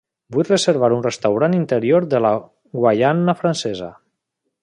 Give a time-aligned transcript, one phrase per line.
[0.35, 2.33] Vull reservar un restaurant interior de la
[2.85, 3.93] Guaiana Francesa.